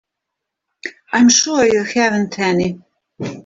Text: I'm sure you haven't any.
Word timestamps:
I'm 1.13 1.29
sure 1.29 1.63
you 1.63 1.83
haven't 1.83 2.39
any. 2.39 2.81